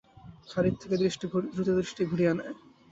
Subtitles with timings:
[0.49, 0.95] খালিদ থেকে
[1.53, 2.53] দ্রুত দৃষ্টি ঘুরিয়ে নেয়।